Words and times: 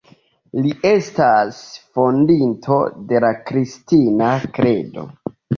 Li 0.61 0.71
estas 0.91 1.59
Fondinto 1.99 2.79
de 3.13 3.23
la 3.27 3.31
Kristana 3.51 4.33
Kredo. 4.59 5.09